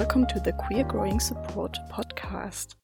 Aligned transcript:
welcome 0.00 0.24
to 0.24 0.40
the 0.40 0.54
Queer 0.54 0.82
Growing 0.84 1.20
Support 1.20 1.76
podcast. 1.92 2.74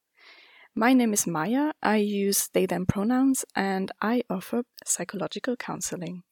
My 0.75 0.93
name 0.93 1.15
is 1.15 1.27
Maya. 1.27 1.73
I 1.83 1.97
use 1.97 2.51
they 2.53 2.67
them 2.67 2.85
pronouns 2.85 3.43
and 3.55 3.91
I 4.03 4.21
offer 4.29 4.65
psychological 4.85 5.57
counseling. 5.57 6.25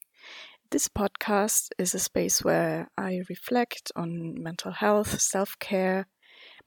This 0.69 0.87
podcast 0.87 1.69
is 1.79 1.95
a 1.95 1.99
space 1.99 2.43
where 2.43 2.87
I 2.99 3.21
reflect 3.29 3.91
on 3.95 4.35
mental 4.43 4.73
health, 4.73 5.19
self 5.19 5.57
care, 5.57 6.05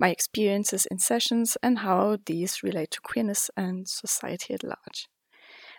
my 0.01 0.09
experiences 0.09 0.85
in 0.87 0.99
sessions, 0.99 1.57
and 1.63 1.79
how 1.79 2.19
these 2.27 2.65
relate 2.65 2.91
to 2.91 3.01
queerness 3.01 3.53
and 3.57 3.89
society 3.89 4.53
at 4.53 4.65
large. 4.65 5.07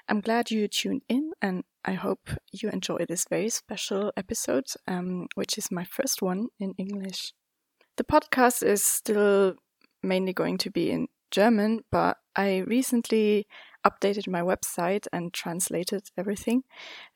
I'm 0.08 0.22
glad 0.22 0.50
you 0.50 0.70
tuned 0.70 1.02
in, 1.10 1.34
and 1.42 1.66
I 1.84 1.96
hope 1.96 2.30
you 2.54 2.70
enjoy 2.70 3.00
this 3.06 3.26
very 3.30 3.50
special 3.50 4.14
episode, 4.16 4.68
um, 4.88 5.28
which 5.36 5.58
is 5.58 5.70
my 5.72 5.84
first 5.84 6.22
one 6.22 6.48
in 6.58 6.74
English. 6.78 7.34
The 8.00 8.06
podcast 8.06 8.64
is 8.64 8.82
still 8.82 9.56
mainly 10.02 10.32
going 10.32 10.58
to 10.60 10.72
be 10.72 10.90
in 10.90 11.10
German, 11.32 11.82
but 11.92 12.16
I 12.34 12.60
recently 12.60 13.46
updated 13.86 14.26
my 14.26 14.40
website 14.40 15.06
and 15.12 15.34
translated 15.34 16.04
everything 16.18 16.64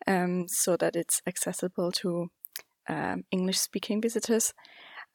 um, 0.07 0.45
so 0.49 0.75
that 0.75 0.97
it's 0.97 1.21
accessible 1.25 1.93
to 1.93 2.27
um, 2.89 3.23
English 3.31 3.59
speaking 3.59 4.01
visitors. 4.01 4.53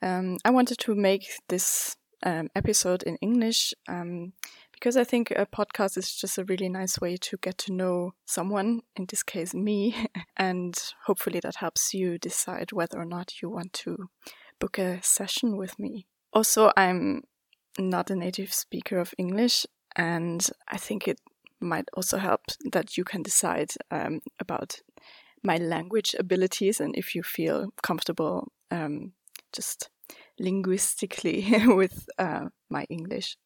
Um, 0.01 0.39
I 0.43 0.49
wanted 0.49 0.79
to 0.79 0.95
make 0.95 1.27
this 1.51 1.97
um, 2.23 2.49
episode 2.57 3.03
in 3.03 3.17
English 3.17 3.75
um, 3.91 4.33
because 4.73 4.97
I 4.97 5.05
think 5.05 5.33
a 5.33 5.45
podcast 5.45 5.99
is 5.99 6.15
just 6.15 6.39
a 6.39 6.45
really 6.45 6.71
nice 6.71 6.99
way 6.99 7.19
to 7.19 7.37
get 7.43 7.59
to 7.59 7.75
know 7.75 8.13
someone, 8.25 8.81
in 8.97 9.05
this 9.07 9.23
case, 9.23 9.53
me, 9.53 9.95
and 10.39 10.75
hopefully 11.05 11.41
that 11.41 11.57
helps 11.57 11.93
you 11.93 12.17
decide 12.17 12.73
whether 12.73 12.99
or 12.99 13.05
not 13.05 13.43
you 13.43 13.51
want 13.51 13.75
to 13.85 14.09
book 14.59 14.79
a 14.79 15.01
session 15.03 15.57
with 15.57 15.79
me. 15.79 16.07
Also, 16.33 16.73
I'm 16.77 17.23
not 17.79 18.11
a 18.11 18.17
native 18.17 18.53
speaker 18.53 18.99
of 18.99 19.15
English, 19.19 19.67
and 19.97 20.49
I 20.69 20.77
think 20.77 21.09
it 21.09 21.21
might 21.61 21.89
also 21.95 22.19
help 22.19 22.43
that 22.73 22.97
you 22.97 23.05
can 23.05 23.23
decide 23.23 23.71
um, 23.91 24.21
about 24.39 24.81
my 25.43 25.57
language 25.57 26.15
abilities 26.19 26.81
and 26.81 26.97
if 26.97 27.15
you 27.15 27.23
feel 27.23 27.73
comfortable 27.83 28.53
um, 28.71 29.13
just 29.53 29.91
linguistically 30.39 31.47
with 31.67 32.09
uh, 32.19 32.47
my 32.71 32.85
English. 32.89 33.37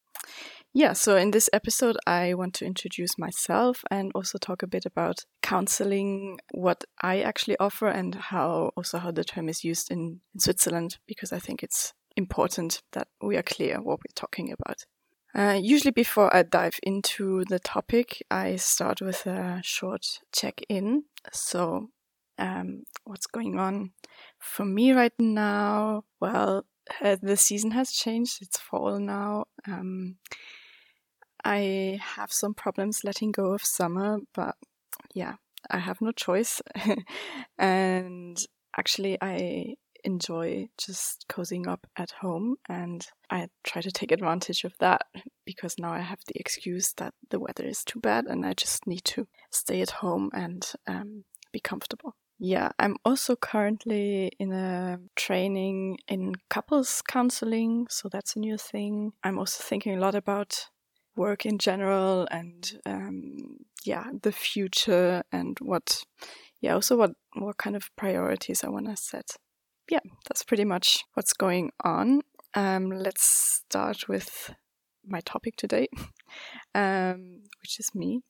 Yeah, 0.75 0.93
so 0.93 1.17
in 1.17 1.29
this 1.29 1.51
episode, 1.53 1.97
I 2.07 2.33
want 2.33 2.55
to 2.55 2.65
introduce 2.65 3.19
myself 3.19 3.83
and 3.91 4.11
also 4.15 4.39
talk 4.39 4.63
a 4.63 4.67
bit 4.67 4.87
about 4.87 5.23
counseling, 5.43 6.39
what 6.51 6.83
I 6.99 7.21
actually 7.21 7.57
offer, 7.59 7.87
and 7.87 8.15
how 8.15 8.71
also 8.75 8.97
how 8.97 9.11
the 9.11 9.23
term 9.23 9.49
is 9.49 9.63
used 9.63 9.91
in, 9.91 10.21
in 10.33 10.39
Switzerland, 10.39 10.97
because 11.05 11.31
I 11.31 11.37
think 11.37 11.61
it's 11.61 11.93
important 12.17 12.81
that 12.93 13.07
we 13.21 13.37
are 13.37 13.43
clear 13.43 13.81
what 13.81 13.99
we're 13.99 14.15
talking 14.15 14.51
about. 14.51 14.85
Uh, 15.35 15.59
usually, 15.61 15.91
before 15.91 16.35
I 16.35 16.41
dive 16.41 16.79
into 16.81 17.45
the 17.45 17.59
topic, 17.59 18.23
I 18.31 18.55
start 18.55 18.99
with 18.99 19.27
a 19.27 19.61
short 19.63 20.21
check 20.31 20.61
in. 20.69 21.03
So, 21.31 21.89
um, 22.39 22.83
what's 23.03 23.27
going 23.27 23.59
on 23.59 23.91
for 24.39 24.65
me 24.65 24.91
right 24.91 25.13
now? 25.19 26.03
Well, 26.19 26.65
uh, 27.01 27.17
the 27.21 27.37
season 27.37 27.71
has 27.71 27.91
changed. 27.91 28.41
It's 28.41 28.57
fall 28.57 28.99
now. 28.99 29.45
Um, 29.67 30.17
I 31.43 31.99
have 32.01 32.31
some 32.31 32.53
problems 32.53 33.03
letting 33.03 33.31
go 33.31 33.53
of 33.53 33.63
summer, 33.63 34.19
but 34.33 34.55
yeah, 35.13 35.35
I 35.69 35.79
have 35.79 36.01
no 36.01 36.11
choice. 36.11 36.61
and 37.57 38.37
actually, 38.77 39.17
I 39.21 39.75
enjoy 40.03 40.67
just 40.77 41.25
cozying 41.29 41.67
up 41.67 41.87
at 41.95 42.11
home 42.11 42.57
and 42.67 43.07
I 43.29 43.47
try 43.63 43.81
to 43.81 43.91
take 43.91 44.11
advantage 44.11 44.63
of 44.63 44.73
that 44.79 45.03
because 45.45 45.79
now 45.79 45.93
I 45.93 45.99
have 45.99 46.19
the 46.27 46.39
excuse 46.39 46.93
that 46.97 47.13
the 47.29 47.39
weather 47.39 47.63
is 47.63 47.83
too 47.83 47.99
bad 47.99 48.25
and 48.25 48.45
I 48.45 48.53
just 48.53 48.85
need 48.85 49.05
to 49.05 49.27
stay 49.49 49.81
at 49.81 49.91
home 49.91 50.29
and 50.33 50.69
um, 50.87 51.23
be 51.51 51.59
comfortable. 51.59 52.15
Yeah, 52.39 52.71
I'm 52.77 52.97
also 53.05 53.35
currently 53.35 54.31
in 54.39 54.51
a 54.51 54.99
training 55.15 55.99
in 56.09 56.33
couples 56.49 57.01
counseling, 57.01 57.87
so 57.89 58.09
that's 58.09 58.35
a 58.35 58.39
new 58.39 58.57
thing. 58.57 59.13
I'm 59.23 59.39
also 59.39 59.63
thinking 59.63 59.95
a 59.95 59.99
lot 59.99 60.15
about 60.15 60.67
work 61.15 61.45
in 61.45 61.57
general 61.57 62.27
and 62.31 62.79
um, 62.85 63.57
yeah, 63.85 64.05
the 64.21 64.31
future 64.31 65.23
and 65.31 65.57
what, 65.59 66.03
yeah, 66.61 66.73
also 66.73 66.97
what 66.97 67.11
what 67.35 67.57
kind 67.57 67.75
of 67.75 67.89
priorities 67.95 68.63
I 68.63 68.69
want 68.69 68.87
to 68.87 68.95
set 68.95 69.37
yeah, 69.89 69.99
that's 70.27 70.43
pretty 70.43 70.65
much 70.65 71.03
what's 71.13 71.33
going 71.33 71.71
on. 71.83 72.21
Um, 72.53 72.89
let's 72.89 73.61
start 73.65 74.07
with 74.07 74.53
my 75.05 75.19
topic 75.21 75.55
today, 75.57 75.87
um, 76.75 77.41
which 77.61 77.79
is 77.79 77.91
me. 77.93 78.21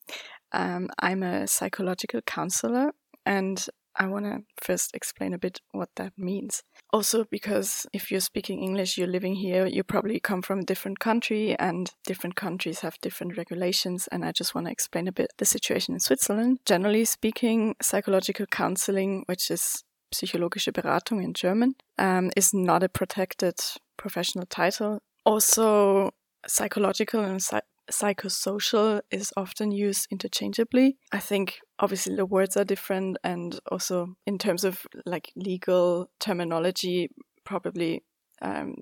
Um, 0.51 0.89
I'm 0.99 1.23
a 1.23 1.47
psychological 1.47 2.21
counselor, 2.21 2.91
and 3.25 3.65
I 3.95 4.07
want 4.07 4.25
to 4.25 4.43
first 4.61 4.95
explain 4.95 5.33
a 5.33 5.37
bit 5.37 5.61
what 5.71 5.89
that 5.95 6.13
means. 6.17 6.63
Also, 6.91 7.25
because 7.25 7.85
if 7.93 8.11
you're 8.11 8.19
speaking 8.19 8.61
English, 8.61 8.97
you're 8.97 9.07
living 9.07 9.35
here, 9.35 9.65
you 9.65 9.83
probably 9.83 10.19
come 10.19 10.41
from 10.41 10.59
a 10.59 10.65
different 10.65 10.99
country, 10.99 11.55
and 11.59 11.91
different 12.05 12.35
countries 12.35 12.79
have 12.81 12.99
different 13.01 13.37
regulations. 13.37 14.07
And 14.11 14.25
I 14.25 14.31
just 14.31 14.55
want 14.55 14.67
to 14.67 14.71
explain 14.71 15.07
a 15.07 15.11
bit 15.11 15.31
the 15.37 15.45
situation 15.45 15.93
in 15.93 15.99
Switzerland. 15.99 16.59
Generally 16.65 17.05
speaking, 17.05 17.75
psychological 17.81 18.45
counseling, 18.45 19.23
which 19.27 19.49
is 19.51 19.83
psychologische 20.13 20.71
Beratung 20.71 21.23
in 21.23 21.33
German, 21.33 21.75
um, 21.97 22.31
is 22.35 22.53
not 22.53 22.83
a 22.83 22.89
protected 22.89 23.55
professional 23.97 24.45
title. 24.45 24.99
Also, 25.25 26.11
psychological 26.47 27.21
and 27.21 27.41
psych- 27.41 27.63
psychosocial 27.91 29.01
is 29.11 29.33
often 29.35 29.71
used 29.71 30.07
interchangeably. 30.11 30.97
I 31.11 31.19
think 31.19 31.59
obviously 31.83 32.15
the 32.15 32.25
words 32.25 32.55
are 32.55 32.63
different, 32.63 33.17
and 33.23 33.59
also 33.69 34.15
in 34.25 34.37
terms 34.37 34.63
of 34.63 34.87
like 35.05 35.31
legal 35.35 36.09
terminology, 36.19 37.09
probably 37.43 38.03
um, 38.41 38.75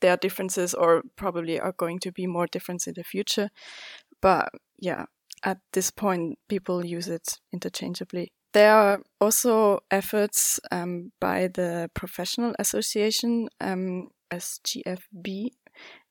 there 0.00 0.12
are 0.12 0.16
differences, 0.16 0.72
or 0.72 1.02
probably 1.16 1.60
are 1.60 1.74
going 1.76 1.98
to 2.00 2.10
be 2.10 2.26
more 2.26 2.46
difference 2.46 2.86
in 2.86 2.94
the 2.94 3.04
future. 3.04 3.50
But 4.22 4.48
yeah, 4.78 5.04
at 5.44 5.58
this 5.74 5.90
point, 5.90 6.38
people 6.48 6.84
use 6.84 7.08
it 7.08 7.38
interchangeably. 7.52 8.32
There 8.52 8.74
are 8.74 9.02
also 9.20 9.80
efforts 9.90 10.58
um, 10.72 11.12
by 11.20 11.48
the 11.48 11.90
Professional 11.94 12.54
Association, 12.58 13.48
um, 13.60 14.08
SGFB, 14.32 15.50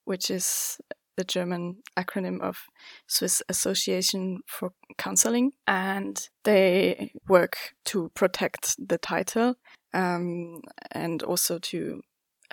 which 0.05 0.29
is 0.29 0.77
the 1.19 1.25
German 1.25 1.83
acronym 1.97 2.39
of 2.41 2.57
Swiss 3.05 3.43
Association 3.49 4.39
for 4.47 4.71
Counseling, 4.97 5.51
and 5.67 6.29
they 6.45 7.11
work 7.27 7.55
to 7.85 8.09
protect 8.15 8.75
the 8.79 8.97
title 8.97 9.55
um, 9.93 10.61
and 10.91 11.21
also 11.23 11.59
to 11.59 12.01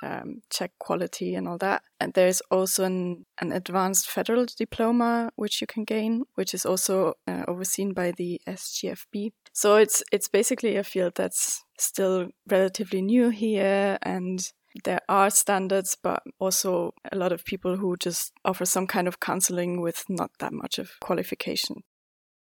um, 0.02 0.42
check 0.50 0.72
quality 0.80 1.36
and 1.36 1.46
all 1.46 1.58
that. 1.58 1.82
And 2.00 2.12
there's 2.14 2.40
also 2.50 2.82
an, 2.84 3.24
an 3.40 3.52
advanced 3.52 4.10
federal 4.10 4.46
diploma 4.46 5.30
which 5.36 5.60
you 5.60 5.68
can 5.68 5.84
gain, 5.84 6.24
which 6.34 6.52
is 6.52 6.66
also 6.66 7.14
uh, 7.28 7.44
overseen 7.46 7.94
by 7.94 8.10
the 8.10 8.40
SGFB. 8.48 9.30
So 9.52 9.76
it's 9.76 10.02
it's 10.10 10.28
basically 10.28 10.76
a 10.76 10.84
field 10.84 11.12
that's 11.14 11.62
still 11.78 12.28
relatively 12.50 13.00
new 13.00 13.30
here 13.30 13.96
and 14.02 14.40
there 14.84 15.00
are 15.08 15.30
standards, 15.30 15.96
but 16.00 16.22
also 16.38 16.94
a 17.10 17.16
lot 17.16 17.32
of 17.32 17.44
people 17.44 17.76
who 17.76 17.96
just 17.96 18.32
offer 18.44 18.64
some 18.64 18.86
kind 18.86 19.08
of 19.08 19.20
counseling 19.20 19.80
with 19.80 20.04
not 20.08 20.30
that 20.38 20.52
much 20.52 20.78
of 20.78 20.90
qualification. 21.00 21.82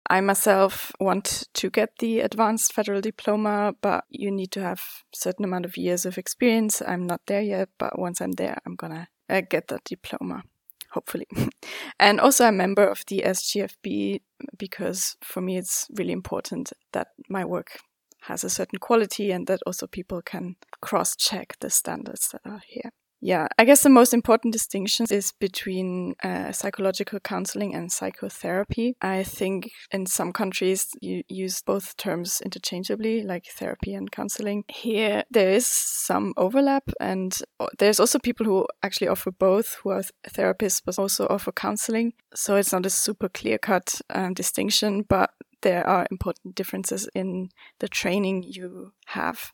I 0.10 0.20
myself 0.20 0.92
want 1.00 1.48
to 1.54 1.70
get 1.70 2.00
the 2.00 2.20
advanced 2.20 2.74
federal 2.74 3.02
diploma, 3.02 3.74
but 3.82 4.04
you 4.10 4.32
need 4.32 4.52
to 4.52 4.62
have 4.62 4.82
certain 5.14 5.46
amount 5.46 5.66
of 5.66 5.78
years 5.78 6.06
of 6.06 6.18
experience. 6.18 6.82
I'm 6.86 7.08
not 7.08 7.22
there 7.28 7.42
yet, 7.42 7.70
but 7.78 7.98
once 7.98 8.20
I'm 8.20 8.34
there, 8.34 8.58
I'm 8.66 8.76
gonna 8.76 9.08
uh, 9.30 9.42
get 9.50 9.70
that 9.70 9.86
diploma, 9.86 10.44
hopefully. 10.92 11.28
and 12.00 12.20
also 12.20 12.46
a 12.46 12.52
member 12.52 12.86
of 12.86 13.06
the 13.08 13.24
SGFB 13.26 14.22
because 14.58 15.16
for 15.24 15.40
me 15.40 15.58
it's 15.58 15.88
really 15.96 16.14
important 16.14 16.74
that 16.92 17.10
my 17.30 17.46
work 17.46 17.80
has 18.22 18.44
a 18.44 18.50
certain 18.50 18.80
quality 18.80 19.32
and 19.32 19.48
that 19.48 19.62
also 19.66 19.88
people 19.88 20.22
can 20.22 20.56
cross 20.82 21.16
check 21.16 21.58
the 21.60 21.70
standards 21.70 22.30
that 22.30 22.42
are 22.46 22.62
here. 22.68 22.92
Yeah, 23.24 23.48
I 23.60 23.66
guess 23.66 23.84
the 23.84 23.90
most 23.90 24.16
important 24.16 24.52
distinction 24.52 25.06
is 25.12 25.32
between 25.32 26.16
uh, 26.24 26.52
psychological 26.52 27.20
counseling 27.20 27.76
and 27.76 27.92
psychotherapy. 27.92 28.96
I 29.00 29.22
think 29.22 29.70
in 29.92 30.08
some 30.08 30.34
countries 30.34 30.88
you 31.02 31.22
use 31.28 31.62
both 31.62 31.96
terms 31.98 32.42
interchangeably, 32.42 33.22
like 33.22 33.46
therapy 33.46 33.94
and 33.94 34.12
counseling. 34.12 34.64
Here 34.68 35.24
there 35.30 35.52
is 35.52 35.68
some 35.68 36.34
overlap, 36.36 36.90
and 37.00 37.40
uh, 37.60 37.68
there's 37.78 38.00
also 38.00 38.18
people 38.18 38.48
who 38.48 38.66
actually 38.82 39.08
offer 39.08 39.30
both, 39.30 39.76
who 39.84 39.92
are 39.92 40.04
therapists 40.28 40.82
but 40.84 40.98
also 40.98 41.28
offer 41.28 41.52
counseling. 41.52 42.14
So 42.34 42.56
it's 42.56 42.74
not 42.74 42.88
a 42.88 42.90
super 42.90 43.30
clear 43.30 43.60
cut 43.60 44.02
um, 44.10 44.34
distinction, 44.34 45.04
but 45.08 45.30
there 45.62 45.88
are 45.88 46.08
important 46.12 46.56
differences 46.56 47.10
in 47.14 47.50
the 47.80 47.88
training 47.88 48.44
you 48.44 48.94
have. 49.08 49.52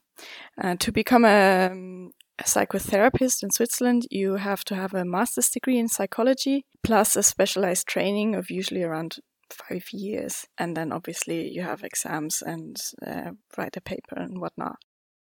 Uh, 0.62 0.76
to 0.80 0.92
become 0.92 1.26
a 1.26 1.70
um, 1.72 2.12
a 2.40 2.44
psychotherapist 2.44 3.42
in 3.42 3.52
Switzerland, 3.52 4.06
you 4.12 4.36
have 4.36 4.64
to 4.66 4.76
have 4.76 4.94
a 4.94 5.06
master's 5.06 5.50
degree 5.50 5.80
in 5.80 5.88
psychology 5.88 6.66
plus 6.84 7.16
a 7.16 7.24
specialized 7.24 7.88
training 7.88 8.36
of 8.36 8.52
usually 8.52 8.84
around 8.84 9.18
five 9.50 9.88
years. 9.92 10.46
And 10.58 10.76
then 10.78 10.92
obviously 10.92 11.50
you 11.50 11.64
have 11.64 11.84
exams 11.84 12.42
and 12.42 12.78
uh, 13.06 13.32
write 13.58 13.78
a 13.78 13.82
paper 13.82 14.18
and 14.18 14.40
whatnot. 14.40 14.78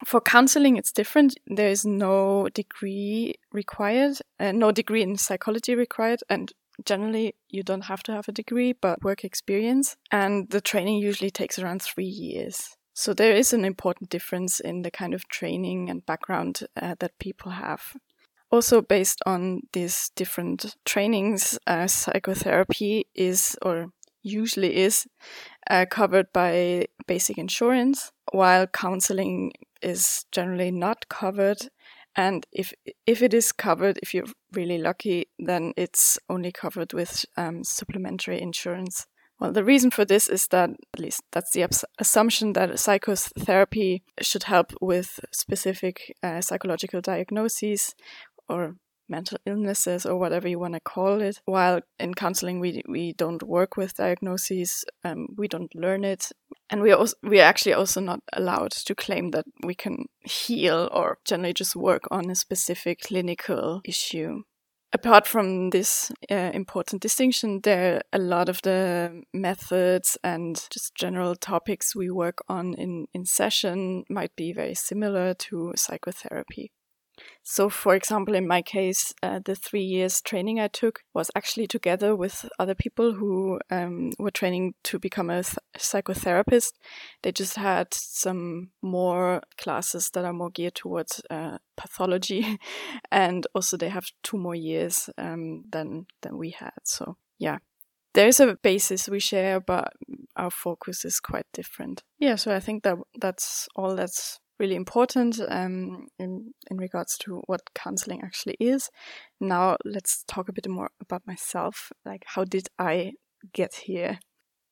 For 0.06 0.20
counseling, 0.20 0.76
it's 0.76 0.92
different. 0.92 1.34
There 1.46 1.68
is 1.68 1.84
no 1.84 2.48
degree 2.54 3.34
required, 3.52 4.18
uh, 4.38 4.52
no 4.52 4.70
degree 4.70 5.02
in 5.02 5.16
psychology 5.16 5.74
required, 5.74 6.20
and 6.28 6.52
generally 6.84 7.34
you 7.48 7.62
don't 7.62 7.84
have 7.84 8.02
to 8.04 8.12
have 8.12 8.28
a 8.28 8.32
degree, 8.32 8.72
but 8.72 9.02
work 9.02 9.24
experience. 9.24 9.96
And 10.10 10.50
the 10.50 10.60
training 10.60 10.98
usually 10.98 11.30
takes 11.30 11.58
around 11.58 11.82
three 11.82 12.04
years. 12.04 12.76
So 12.94 13.14
there 13.14 13.32
is 13.32 13.52
an 13.52 13.64
important 13.64 14.10
difference 14.10 14.58
in 14.58 14.82
the 14.82 14.90
kind 14.90 15.14
of 15.14 15.28
training 15.28 15.88
and 15.88 16.04
background 16.04 16.60
uh, 16.80 16.96
that 16.98 17.18
people 17.18 17.52
have. 17.52 17.96
Also, 18.50 18.80
based 18.80 19.20
on 19.26 19.60
these 19.72 20.10
different 20.16 20.74
trainings, 20.84 21.58
uh, 21.66 21.86
psychotherapy 21.86 23.06
is 23.14 23.56
or 23.62 23.92
usually 24.22 24.76
is 24.76 25.06
uh, 25.70 25.86
covered 25.90 26.32
by 26.32 26.86
basic 27.06 27.38
insurance, 27.38 28.10
while 28.32 28.66
counseling 28.66 29.52
is 29.82 30.24
generally 30.32 30.70
not 30.70 31.08
covered. 31.08 31.68
And 32.18 32.44
if 32.50 32.74
if 33.06 33.22
it 33.22 33.32
is 33.32 33.52
covered, 33.52 34.00
if 34.02 34.12
you're 34.12 34.26
really 34.52 34.78
lucky, 34.78 35.28
then 35.38 35.72
it's 35.76 36.18
only 36.28 36.50
covered 36.50 36.92
with 36.92 37.24
um, 37.36 37.62
supplementary 37.62 38.40
insurance. 38.40 39.06
Well, 39.38 39.52
the 39.52 39.62
reason 39.62 39.92
for 39.92 40.04
this 40.04 40.28
is 40.28 40.48
that, 40.48 40.70
at 40.70 41.00
least 41.00 41.22
that's 41.30 41.52
the 41.52 41.64
assumption, 42.00 42.54
that 42.54 42.76
psychotherapy 42.80 44.02
should 44.20 44.42
help 44.42 44.72
with 44.80 45.20
specific 45.30 46.16
uh, 46.20 46.40
psychological 46.40 47.00
diagnoses 47.00 47.94
or 48.48 48.74
mental 49.08 49.38
illnesses 49.46 50.06
or 50.06 50.16
whatever 50.16 50.48
you 50.48 50.58
want 50.58 50.74
to 50.74 50.80
call 50.80 51.20
it. 51.20 51.40
While 51.44 51.80
in 51.98 52.14
counseling, 52.14 52.60
we 52.60 52.82
we 52.88 53.12
don't 53.12 53.42
work 53.42 53.76
with 53.76 53.96
diagnoses, 53.96 54.84
um, 55.04 55.28
we 55.36 55.48
don't 55.48 55.74
learn 55.74 56.04
it, 56.04 56.32
and 56.70 56.82
we 56.82 56.92
also 56.92 57.16
we 57.22 57.40
are 57.40 57.48
actually 57.48 57.74
also 57.74 58.00
not 58.00 58.20
allowed 58.32 58.72
to 58.72 58.94
claim 58.94 59.30
that 59.30 59.46
we 59.64 59.74
can 59.74 60.06
heal 60.20 60.88
or 60.92 61.18
generally 61.24 61.54
just 61.54 61.76
work 61.76 62.02
on 62.10 62.30
a 62.30 62.34
specific 62.34 63.00
clinical 63.00 63.80
issue. 63.84 64.42
Apart 64.90 65.26
from 65.26 65.68
this 65.68 66.10
uh, 66.30 66.50
important 66.54 67.02
distinction, 67.02 67.60
there 67.62 67.96
are 67.96 68.02
a 68.10 68.18
lot 68.18 68.48
of 68.48 68.62
the 68.62 69.22
methods 69.34 70.16
and 70.24 70.66
just 70.70 70.94
general 70.94 71.36
topics 71.36 71.94
we 71.94 72.10
work 72.10 72.38
on 72.48 72.72
in, 72.72 73.06
in 73.12 73.26
session 73.26 74.04
might 74.08 74.34
be 74.34 74.50
very 74.50 74.74
similar 74.74 75.34
to 75.34 75.74
psychotherapy. 75.76 76.72
So, 77.42 77.68
for 77.68 77.94
example, 77.94 78.34
in 78.34 78.46
my 78.46 78.62
case, 78.62 79.14
uh, 79.22 79.40
the 79.44 79.54
three 79.54 79.82
years 79.82 80.20
training 80.20 80.60
I 80.60 80.68
took 80.68 81.00
was 81.14 81.30
actually 81.34 81.66
together 81.66 82.14
with 82.14 82.48
other 82.58 82.74
people 82.74 83.14
who 83.14 83.58
um, 83.70 84.10
were 84.18 84.30
training 84.30 84.74
to 84.84 84.98
become 84.98 85.30
a 85.30 85.42
th- 85.42 85.56
psychotherapist. 85.78 86.72
They 87.22 87.32
just 87.32 87.56
had 87.56 87.94
some 87.94 88.70
more 88.82 89.42
classes 89.56 90.10
that 90.14 90.24
are 90.24 90.32
more 90.32 90.50
geared 90.50 90.74
towards 90.74 91.22
uh, 91.30 91.58
pathology, 91.76 92.58
and 93.10 93.46
also 93.54 93.76
they 93.76 93.88
have 93.88 94.06
two 94.22 94.36
more 94.36 94.54
years 94.54 95.08
um, 95.16 95.64
than 95.70 96.06
than 96.22 96.36
we 96.36 96.50
had. 96.50 96.78
So, 96.84 97.16
yeah, 97.38 97.58
there's 98.14 98.40
a 98.40 98.56
basis 98.62 99.08
we 99.08 99.20
share, 99.20 99.60
but 99.60 99.92
our 100.36 100.50
focus 100.50 101.04
is 101.04 101.20
quite 101.20 101.46
different. 101.52 102.02
Yeah, 102.18 102.36
so 102.36 102.54
I 102.54 102.60
think 102.60 102.82
that 102.82 102.96
that's 103.20 103.68
all 103.76 103.94
that's 103.94 104.40
really 104.58 104.74
important 104.74 105.40
um, 105.48 106.08
in 106.18 106.54
in 106.70 106.76
regards 106.76 107.16
to 107.18 107.42
what 107.46 107.74
counseling 107.74 108.22
actually 108.22 108.56
is. 108.60 108.90
Now 109.40 109.76
let's 109.84 110.24
talk 110.26 110.48
a 110.48 110.52
bit 110.52 110.68
more 110.68 110.90
about 111.00 111.26
myself. 111.26 111.92
Like, 112.04 112.24
how 112.26 112.44
did 112.44 112.68
I 112.78 113.12
get 113.52 113.74
here? 113.74 114.18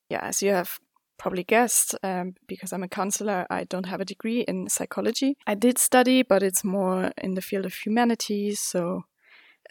Yeah, 0.08 0.20
as 0.22 0.42
you 0.42 0.52
have 0.52 0.78
probably 1.18 1.44
guessed, 1.44 1.94
um, 2.02 2.34
because 2.46 2.72
I'm 2.72 2.82
a 2.82 2.88
counselor, 2.88 3.46
I 3.48 3.64
don't 3.64 3.86
have 3.86 4.00
a 4.00 4.04
degree 4.04 4.40
in 4.40 4.68
psychology. 4.68 5.36
I 5.46 5.54
did 5.54 5.78
study, 5.78 6.22
but 6.22 6.42
it's 6.42 6.62
more 6.62 7.12
in 7.22 7.34
the 7.34 7.40
field 7.40 7.66
of 7.66 7.74
humanities, 7.74 8.60
so 8.60 9.04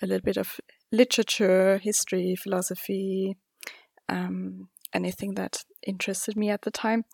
a 0.02 0.08
little 0.08 0.26
bit 0.26 0.38
of 0.38 0.60
literature, 0.92 1.78
history, 1.78 2.36
philosophy, 2.36 3.38
um, 4.10 4.70
anything 4.94 5.36
that 5.36 5.64
interested 5.86 6.36
me 6.36 6.50
at 6.50 6.64
the 6.64 6.72
time. 6.72 7.06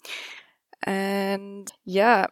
And 0.84 1.72
yeah, 1.86 2.28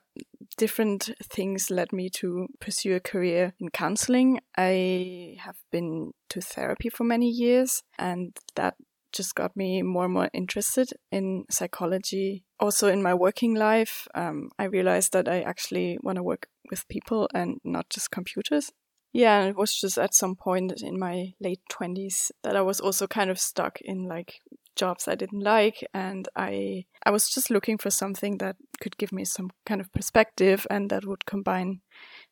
different 0.58 1.12
things 1.24 1.70
led 1.70 1.94
me 1.94 2.10
to 2.10 2.48
pursue 2.60 2.96
a 2.96 3.00
career 3.00 3.54
in 3.60 3.70
counseling. 3.70 4.40
I 4.58 5.38
have 5.40 5.58
been 5.72 6.12
to 6.30 6.42
therapy 6.42 6.90
for 6.90 7.04
many 7.04 7.30
years, 7.30 7.84
and 7.98 8.38
that 8.56 8.76
just 9.12 9.36
got 9.36 9.56
me 9.56 9.82
more 9.82 10.06
and 10.06 10.14
more 10.14 10.30
interested 10.34 10.92
in 11.12 11.46
psychology. 11.50 12.44
Also, 12.60 12.88
in 12.88 13.02
my 13.02 13.14
working 13.14 13.56
life, 13.56 14.08
um, 14.14 14.50
I 14.60 14.66
realized 14.66 15.14
that 15.14 15.28
I 15.28 15.42
actually 15.42 15.98
want 16.02 16.18
to 16.18 16.24
work 16.24 16.48
with 16.70 16.88
people 16.88 17.30
and 17.34 17.60
not 17.64 17.90
just 17.90 18.12
computers. 18.12 18.72
Yeah, 19.12 19.40
and 19.40 19.50
it 19.50 19.58
was 19.58 19.76
just 19.76 19.98
at 19.98 20.14
some 20.14 20.36
point 20.36 20.82
in 20.84 21.00
my 21.00 21.34
late 21.40 21.62
20s 21.72 22.32
that 22.44 22.56
I 22.56 22.62
was 22.62 22.80
also 22.80 23.08
kind 23.08 23.32
of 23.32 23.40
stuck 23.40 23.82
in 23.82 24.08
like 24.08 24.36
jobs 24.80 25.08
I 25.08 25.16
didn't 25.16 25.44
like 25.44 25.78
and 25.94 26.28
I 26.36 26.86
I 27.06 27.12
was 27.12 27.30
just 27.30 27.50
looking 27.50 27.78
for 27.78 27.90
something 27.92 28.38
that 28.38 28.56
could 28.82 28.98
give 28.98 29.12
me 29.12 29.26
some 29.26 29.50
kind 29.66 29.82
of 29.82 29.92
perspective 29.92 30.66
and 30.70 30.90
that 30.90 31.06
would 31.06 31.26
combine 31.26 31.82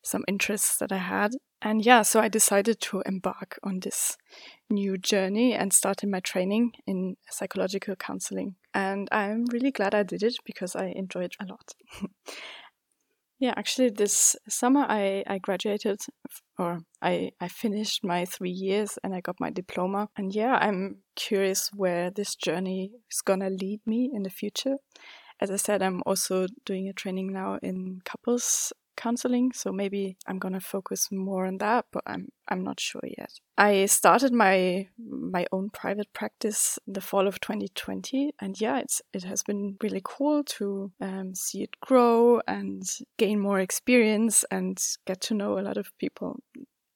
some 0.04 0.24
interests 0.28 0.78
that 0.78 0.92
I 0.92 0.98
had. 0.98 1.32
And 1.62 1.86
yeah, 1.86 2.04
so 2.04 2.20
I 2.20 2.30
decided 2.30 2.80
to 2.82 3.02
embark 3.06 3.60
on 3.64 3.80
this 3.80 4.16
new 4.70 4.98
journey 4.98 5.54
and 5.54 5.74
started 5.74 6.10
my 6.10 6.20
training 6.20 6.72
in 6.86 7.18
psychological 7.30 7.96
counseling. 7.96 8.56
And 8.74 9.08
I'm 9.12 9.46
really 9.52 9.72
glad 9.72 9.96
I 9.96 10.04
did 10.04 10.24
it 10.24 10.38
because 10.46 10.76
I 10.76 10.94
enjoyed 10.96 11.32
it 11.32 11.36
a 11.42 11.46
lot. 11.46 11.74
Yeah, 13.40 13.54
actually, 13.56 13.92
this 13.92 14.36
summer 14.50 14.86
I, 14.90 15.24
I 15.28 15.38
graduated 15.38 16.00
or 16.58 16.80
I, 17.04 17.32
I 17.40 17.48
finished 17.48 18.04
my 18.04 18.26
three 18.26 18.50
years 18.50 18.98
and 19.04 19.14
I 19.14 19.22
got 19.22 19.36
my 19.40 19.52
diploma. 19.52 20.10
And 20.18 20.34
yeah, 20.34 20.56
I'm 20.56 21.04
curious 21.16 21.70
where 21.76 22.10
this 22.10 22.36
journey 22.36 22.94
is 23.12 23.22
gonna 23.22 23.52
lead 23.52 23.82
me 23.86 24.10
in 24.12 24.24
the 24.24 24.32
future. 24.32 24.78
As 25.40 25.52
I 25.52 25.58
said, 25.58 25.82
I'm 25.82 26.02
also 26.06 26.48
doing 26.66 26.88
a 26.88 26.94
training 26.94 27.32
now 27.32 27.60
in 27.62 28.02
couples 28.06 28.74
counseling, 28.98 29.54
so 29.54 29.72
maybe 29.72 30.18
I'm 30.28 30.40
gonna 30.40 30.60
focus 30.60 31.10
more 31.12 31.46
on 31.46 31.60
that, 31.60 31.86
but 31.94 32.04
I'm 32.06 32.30
I'm 32.50 32.64
not 32.64 32.80
sure 32.80 33.02
yet. 33.18 33.32
I 33.58 33.86
started 33.86 34.34
my 34.34 34.88
my 34.98 35.46
own 35.52 35.70
private 35.70 36.12
practice 36.14 36.80
in 36.88 36.94
the 36.94 37.02
fall 37.02 37.28
of 37.28 37.40
2020, 37.40 38.34
and 38.42 38.60
yeah, 38.60 38.80
it's 38.80 39.02
it 39.14 39.24
has 39.24 39.44
been 39.44 39.78
really 39.82 40.02
cool 40.04 40.44
to 40.44 40.92
um, 41.00 41.36
see 41.36 41.62
it 41.64 41.80
grow 41.80 42.42
and 42.48 42.84
gain 43.18 43.40
more 43.40 43.60
experience 43.60 44.44
and 44.52 44.78
get 45.06 45.22
to 45.22 45.36
know 45.36 45.60
a 45.60 45.62
lot 45.62 45.78
of 45.78 45.92
people 46.00 46.40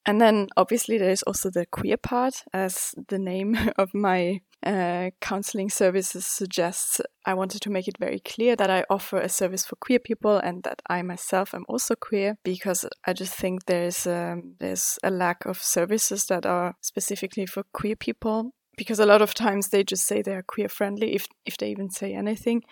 and 0.05 0.19
then 0.19 0.47
obviously 0.57 0.97
there's 0.97 1.23
also 1.23 1.49
the 1.49 1.65
queer 1.65 1.97
part, 1.97 2.43
as 2.53 2.95
the 3.07 3.19
name 3.19 3.55
of 3.77 3.93
my 3.93 4.41
uh, 4.63 5.11
counseling 5.21 5.69
services 5.69 6.25
suggests. 6.25 7.01
I 7.25 7.33
wanted 7.33 7.61
to 7.61 7.69
make 7.69 7.87
it 7.87 7.97
very 7.99 8.19
clear 8.19 8.55
that 8.55 8.69
I 8.69 8.85
offer 8.89 9.17
a 9.19 9.29
service 9.29 9.65
for 9.65 9.75
queer 9.75 9.99
people 9.99 10.37
and 10.37 10.63
that 10.63 10.81
I 10.89 11.01
myself 11.01 11.53
am 11.53 11.65
also 11.67 11.95
queer 11.95 12.37
because 12.43 12.85
I 13.05 13.13
just 13.13 13.33
think 13.33 13.65
there's 13.65 14.07
um, 14.07 14.55
there's 14.59 14.97
a 15.03 15.11
lack 15.11 15.45
of 15.45 15.61
services 15.61 16.25
that 16.25 16.45
are 16.45 16.75
specifically 16.81 17.45
for 17.45 17.63
queer 17.73 17.95
people 17.95 18.51
because 18.77 18.99
a 18.99 19.05
lot 19.05 19.21
of 19.21 19.33
times 19.33 19.69
they 19.69 19.83
just 19.83 20.05
say 20.05 20.21
they're 20.21 20.43
queer 20.43 20.69
friendly 20.69 21.13
if 21.13 21.27
if 21.45 21.57
they 21.57 21.69
even 21.69 21.89
say 21.89 22.13
anything 22.13 22.63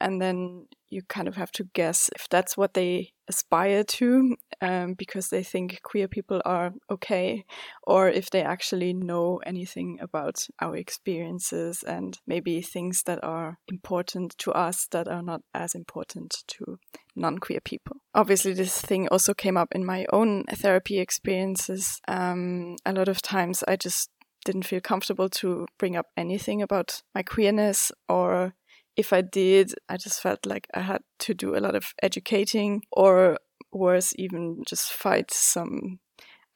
and 0.00 0.22
then 0.22 0.66
you 0.88 1.02
kind 1.02 1.28
of 1.28 1.36
have 1.36 1.50
to 1.52 1.64
guess 1.74 2.08
if 2.14 2.28
that's 2.28 2.56
what 2.56 2.74
they 2.74 3.12
aspire 3.28 3.84
to 3.84 4.36
um, 4.60 4.94
because 4.94 5.28
they 5.28 5.42
think 5.42 5.80
queer 5.82 6.08
people 6.08 6.40
are 6.44 6.72
okay 6.90 7.44
or 7.86 8.08
if 8.08 8.30
they 8.30 8.42
actually 8.42 8.92
know 8.92 9.40
anything 9.46 9.98
about 10.00 10.46
our 10.60 10.76
experiences 10.76 11.82
and 11.82 12.18
maybe 12.26 12.60
things 12.60 13.02
that 13.04 13.22
are 13.22 13.58
important 13.68 14.36
to 14.38 14.52
us 14.52 14.86
that 14.90 15.08
are 15.08 15.22
not 15.22 15.42
as 15.54 15.74
important 15.74 16.42
to 16.46 16.78
non-queer 17.14 17.60
people. 17.60 17.96
Obviously 18.14 18.52
this 18.52 18.80
thing 18.80 19.08
also 19.08 19.34
came 19.34 19.56
up 19.56 19.68
in 19.72 19.84
my 19.84 20.06
own 20.12 20.44
therapy 20.44 20.98
experiences. 20.98 22.00
Um, 22.08 22.76
a 22.84 22.92
lot 22.92 23.08
of 23.08 23.22
times 23.22 23.64
i 23.66 23.76
just 23.76 24.10
didn't 24.44 24.62
feel 24.66 24.80
comfortable 24.80 25.28
to 25.28 25.66
bring 25.78 25.96
up 25.96 26.06
anything 26.16 26.62
about 26.62 27.02
my 27.14 27.22
queerness 27.22 27.92
or 28.08 28.54
if 28.98 29.12
I 29.12 29.20
did, 29.20 29.72
I 29.88 29.96
just 29.96 30.20
felt 30.20 30.44
like 30.44 30.66
I 30.74 30.80
had 30.80 31.02
to 31.20 31.32
do 31.32 31.56
a 31.56 31.62
lot 31.62 31.76
of 31.76 31.94
educating 32.02 32.82
or 32.90 33.38
worse, 33.72 34.12
even 34.18 34.64
just 34.66 34.92
fight 34.92 35.30
some 35.30 36.00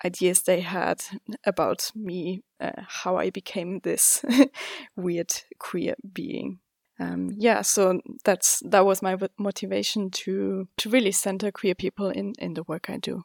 ideas 0.04 0.42
they 0.42 0.61
had 0.61 1.04
about 1.46 1.92
me, 1.94 2.42
uh, 2.61 2.82
how 2.88 3.16
I 3.16 3.30
became 3.30 3.78
this 3.78 4.25
weird 4.96 5.32
queer 5.61 5.94
being. 6.12 6.58
Um, 6.99 7.30
yeah, 7.38 7.62
so 7.62 8.00
that's 8.25 8.61
that 8.64 8.84
was 8.84 9.02
my 9.02 9.16
motivation 9.38 10.11
to 10.11 10.68
to 10.78 10.90
really 10.90 11.12
center 11.12 11.52
queer 11.52 11.76
people 11.76 12.11
in 12.11 12.34
in 12.38 12.54
the 12.54 12.64
work 12.64 12.90
I 12.90 12.96
do. 12.96 13.22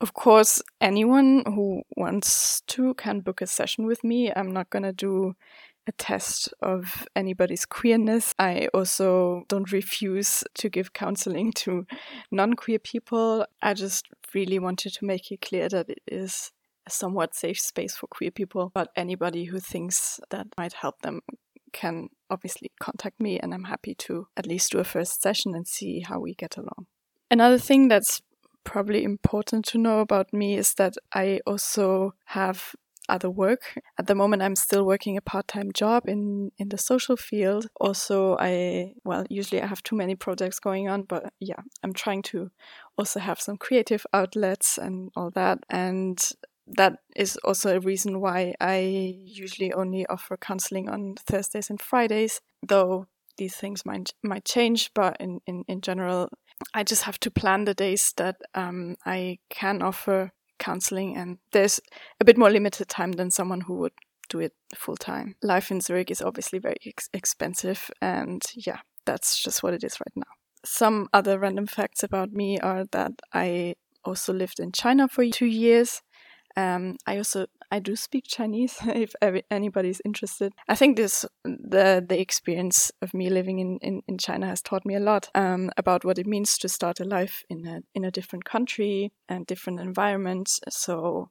Of 0.00 0.12
course, 0.12 0.62
anyone 0.80 1.42
who 1.46 1.82
wants 1.96 2.60
to 2.68 2.94
can 2.94 3.20
book 3.20 3.40
a 3.40 3.46
session 3.46 3.86
with 3.86 4.04
me. 4.04 4.30
I'm 4.36 4.52
not 4.52 4.70
to 4.84 4.92
do 4.92 5.34
a 5.88 5.92
test 5.92 6.52
of 6.60 7.06
anybody's 7.16 7.64
queerness. 7.64 8.34
I 8.38 8.68
also 8.74 9.44
don't 9.48 9.72
refuse 9.72 10.44
to 10.54 10.68
give 10.68 10.92
counseling 10.92 11.52
to 11.64 11.86
non 12.30 12.54
queer 12.54 12.78
people. 12.78 13.46
I 13.62 13.74
just 13.74 14.06
really 14.34 14.58
wanted 14.58 14.92
to 14.94 15.06
make 15.06 15.32
it 15.32 15.40
clear 15.40 15.68
that 15.70 15.88
it 15.88 16.02
is 16.06 16.52
a 16.86 16.90
somewhat 16.90 17.34
safe 17.34 17.58
space 17.58 17.96
for 17.96 18.06
queer 18.06 18.30
people, 18.30 18.70
but 18.74 18.90
anybody 18.94 19.44
who 19.44 19.58
thinks 19.58 20.20
that 20.30 20.46
might 20.58 20.74
help 20.74 21.00
them 21.00 21.22
can 21.72 22.08
obviously 22.30 22.70
contact 22.80 23.20
me, 23.20 23.40
and 23.40 23.52
I'm 23.54 23.64
happy 23.64 23.94
to 23.94 24.28
at 24.36 24.46
least 24.46 24.72
do 24.72 24.78
a 24.78 24.84
first 24.84 25.22
session 25.22 25.54
and 25.54 25.66
see 25.66 26.00
how 26.00 26.20
we 26.20 26.34
get 26.34 26.56
along. 26.56 26.86
Another 27.30 27.58
thing 27.58 27.88
that's 27.88 28.22
probably 28.64 29.02
important 29.02 29.64
to 29.66 29.78
know 29.78 30.00
about 30.00 30.32
me 30.32 30.56
is 30.56 30.74
that 30.74 30.94
I 31.14 31.40
also 31.46 32.14
have 32.26 32.74
other 33.08 33.30
work. 33.30 33.78
At 33.98 34.06
the 34.06 34.14
moment, 34.14 34.42
I'm 34.42 34.56
still 34.56 34.84
working 34.84 35.16
a 35.16 35.20
part-time 35.20 35.72
job 35.72 36.08
in 36.08 36.50
in 36.58 36.68
the 36.68 36.78
social 36.78 37.16
field. 37.16 37.66
Also, 37.80 38.36
I 38.38 38.94
well, 39.04 39.24
usually 39.28 39.62
I 39.62 39.66
have 39.66 39.82
too 39.82 39.96
many 39.96 40.14
projects 40.14 40.60
going 40.60 40.88
on, 40.88 41.02
but 41.02 41.32
yeah, 41.40 41.62
I'm 41.82 41.92
trying 41.92 42.22
to 42.22 42.50
also 42.96 43.20
have 43.20 43.40
some 43.40 43.56
creative 43.56 44.06
outlets 44.12 44.78
and 44.78 45.10
all 45.16 45.30
that. 45.30 45.58
And 45.70 46.18
that 46.66 46.98
is 47.16 47.36
also 47.44 47.76
a 47.76 47.80
reason 47.80 48.20
why 48.20 48.54
I 48.60 48.78
usually 49.24 49.72
only 49.72 50.06
offer 50.06 50.36
counseling 50.36 50.88
on 50.88 51.14
Thursdays 51.26 51.70
and 51.70 51.80
Fridays, 51.80 52.40
though 52.66 53.06
these 53.36 53.56
things 53.56 53.86
might 53.86 54.12
might 54.22 54.44
change. 54.44 54.90
But 54.94 55.16
in 55.20 55.40
in, 55.46 55.64
in 55.68 55.80
general, 55.80 56.28
I 56.74 56.84
just 56.84 57.04
have 57.04 57.18
to 57.20 57.30
plan 57.30 57.64
the 57.64 57.74
days 57.74 58.12
that 58.16 58.36
um, 58.54 58.96
I 59.06 59.38
can 59.48 59.82
offer 59.82 60.32
counseling, 60.58 61.16
and 61.16 61.38
there's 61.52 61.80
a 62.20 62.24
bit 62.24 62.38
more 62.38 62.50
limited 62.50 62.88
time 62.88 63.12
than 63.12 63.30
someone 63.30 63.62
who 63.62 63.74
would 63.74 63.92
do 64.28 64.40
it 64.40 64.52
full 64.74 64.96
time. 64.96 65.36
Life 65.42 65.70
in 65.70 65.80
Zurich 65.80 66.10
is 66.10 66.22
obviously 66.22 66.58
very 66.58 66.76
ex- 66.86 67.08
expensive, 67.12 67.90
and 68.00 68.42
yeah, 68.54 68.78
that's 69.04 69.42
just 69.42 69.62
what 69.62 69.74
it 69.74 69.84
is 69.84 69.98
right 70.00 70.16
now. 70.16 70.32
Some 70.64 71.08
other 71.14 71.38
random 71.38 71.66
facts 71.66 72.02
about 72.02 72.32
me 72.32 72.58
are 72.58 72.84
that 72.92 73.12
I 73.32 73.76
also 74.04 74.32
lived 74.32 74.60
in 74.60 74.72
China 74.72 75.08
for 75.08 75.26
two 75.30 75.46
years. 75.46 76.02
Um, 76.56 76.96
I 77.06 77.18
also 77.18 77.46
I 77.70 77.78
do 77.78 77.96
speak 77.96 78.24
Chinese 78.26 78.78
if 78.86 79.14
anybody's 79.50 80.00
interested. 80.04 80.52
I 80.68 80.74
think 80.74 80.96
this 80.96 81.24
the 81.44 82.04
the 82.06 82.20
experience 82.20 82.90
of 83.02 83.14
me 83.14 83.30
living 83.30 83.58
in, 83.58 83.78
in, 83.82 84.02
in 84.08 84.18
China 84.18 84.46
has 84.46 84.62
taught 84.62 84.86
me 84.86 84.94
a 84.94 85.00
lot 85.00 85.28
um, 85.34 85.70
about 85.76 86.04
what 86.04 86.18
it 86.18 86.26
means 86.26 86.58
to 86.58 86.68
start 86.68 87.00
a 87.00 87.04
life 87.04 87.42
in 87.48 87.66
a 87.66 87.80
in 87.94 88.04
a 88.04 88.10
different 88.10 88.44
country 88.44 89.12
and 89.28 89.46
different 89.46 89.80
environments. 89.80 90.60
So 90.68 91.30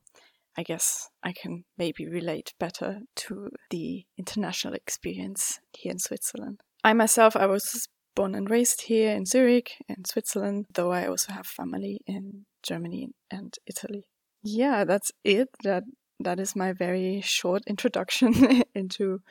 I 0.58 0.64
guess 0.64 1.10
I 1.24 1.34
can 1.34 1.66
maybe 1.78 2.08
relate 2.08 2.54
better 2.60 3.02
to 3.16 3.50
the 3.70 4.06
international 4.18 4.74
experience 4.74 5.60
here 5.78 5.92
in 5.92 6.00
Switzerland. 6.00 6.62
I 6.84 6.94
myself 6.94 7.36
I 7.36 7.48
was 7.48 7.88
born 8.16 8.34
and 8.34 8.50
raised 8.50 8.82
here 8.82 9.12
in 9.12 9.26
Zurich 9.26 9.74
in 9.88 10.06
Switzerland, 10.06 10.66
though 10.74 10.92
I 10.92 11.08
also 11.08 11.34
have 11.34 11.46
family 11.46 12.00
in 12.08 12.46
Germany 12.64 13.10
and 13.30 13.54
Italy 13.68 14.06
yeah, 14.44 14.84
that's 14.86 15.12
it. 15.24 15.50
That 15.64 15.84
that 16.20 16.40
is 16.40 16.56
my 16.56 16.74
very 16.74 17.22
short 17.22 17.64
introduction 17.68 18.64
into 18.76 19.22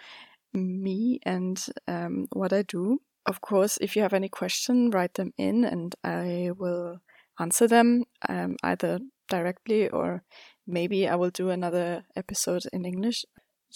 me 0.55 1.21
and 1.25 1.64
um, 1.87 2.26
what 2.33 2.52
I 2.52 2.62
do. 2.62 3.00
Of 3.26 3.40
course, 3.40 3.78
if 3.81 3.97
you 3.97 4.02
have 4.02 4.14
any 4.14 4.28
question, 4.28 4.90
write 4.90 5.14
them 5.14 5.33
in, 5.37 5.64
and 5.64 5.95
I 6.05 6.50
will 6.57 7.00
answer 7.40 7.66
them 7.66 8.05
um, 8.28 8.57
either 8.62 9.00
directly 9.28 9.88
or 9.88 10.23
maybe 10.66 11.09
I 11.09 11.16
will 11.16 11.31
do 11.31 11.50
another 11.50 12.05
episode 12.14 12.62
in 12.73 12.85
English. 12.85 13.25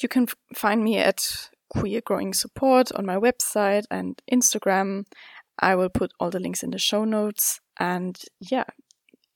You 0.01 0.09
can 0.09 0.29
find 0.55 0.85
me 0.85 0.99
at 0.99 1.49
Queer 1.69 2.01
Growing 2.05 2.33
Support 2.33 2.93
on 2.93 3.07
my 3.07 3.17
website 3.17 3.85
and 3.91 4.21
Instagram. 4.33 5.05
I 5.59 5.75
will 5.75 5.89
put 5.89 6.13
all 6.19 6.31
the 6.31 6.41
links 6.41 6.63
in 6.63 6.71
the 6.71 6.79
show 6.79 7.05
notes. 7.05 7.61
And 7.79 8.19
yeah, 8.41 8.65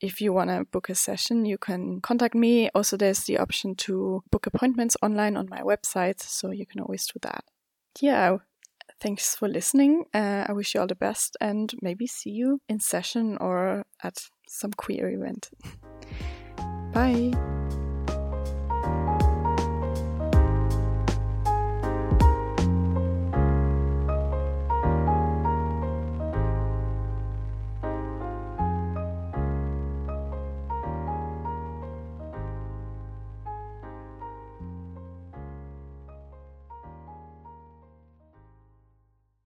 if 0.04 0.20
you 0.20 0.32
want 0.32 0.50
to 0.50 0.64
book 0.70 0.88
a 0.90 0.94
session, 0.94 1.46
you 1.46 1.58
can 1.58 2.00
contact 2.00 2.34
me. 2.34 2.68
Also, 2.75 2.96
there's 2.96 3.25
the 3.25 3.38
option 3.38 3.75
to 3.76 4.23
book 4.30 4.46
appointments 4.46 4.96
online 5.02 5.37
on 5.37 5.49
my 5.49 5.61
website, 5.61 6.20
so 6.20 6.50
you 6.50 6.66
can 6.66 6.80
always 6.80 7.06
do 7.06 7.18
that. 7.23 7.44
Yeah, 8.00 8.38
thanks 9.00 9.34
for 9.34 9.49
listening. 9.49 10.04
Uh, 10.12 10.44
I 10.46 10.52
wish 10.52 10.75
you 10.75 10.80
all 10.80 10.87
the 10.87 10.94
best 10.94 11.37
and 11.40 11.73
maybe 11.80 12.06
see 12.06 12.30
you 12.30 12.61
in 12.68 12.80
session 12.80 13.38
or 13.40 13.84
at 14.02 14.18
some 14.46 14.73
queer 14.73 15.11
event. 15.11 15.50
Bye. 16.92 17.63